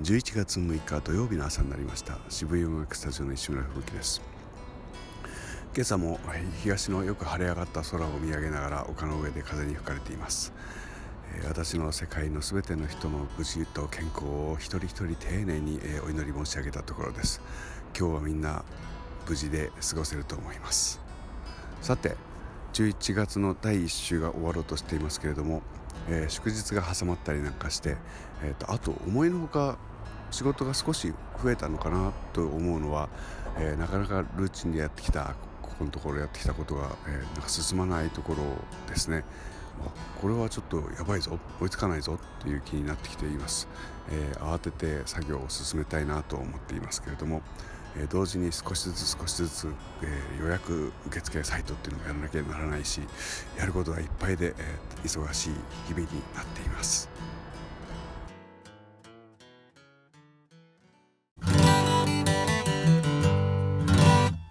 [0.00, 2.18] 11月6日土曜日の朝になりました。
[2.30, 4.22] 渋谷音楽スタジオの石村吹雪です。
[5.74, 6.18] 今朝も
[6.62, 10.54] 東のよく晴れ上がった空を見上げながら丘の上で風に吹かれています。
[11.46, 17.42] 私の世界のすべての人の無事と健康を一人一人丁寧にお祈り申し上げたところです。
[17.96, 18.64] 今日はみんな
[19.28, 21.02] 無事で過ごせると思います。
[21.82, 22.16] さて
[22.72, 25.62] 11月の第1週が終わろうとしていますけれども、
[26.08, 27.96] えー、祝日が挟まったりなんかして、
[28.42, 29.78] えーと、あと思いのほか
[30.30, 33.08] 仕事が少し増えたのかなと思うのは、
[33.58, 38.38] えー、なかなかルーチンでやってきたここのところやってきたことが、えー、なんか進まないところ
[38.88, 39.24] ですね。
[40.20, 43.68] これはちょっとやばいぞ追いつかないぞという気になってきています、
[44.10, 47.42] えー、慌てて作業を進めたいなと思っていますけれども、
[47.96, 53.00] えー、同時に少しずつ少しずつ、えー、予約受付サイトっていうのをやらなきゃならないし
[53.58, 55.50] やることがいっぱいで、え忙しい
[55.88, 57.08] 日々になっています。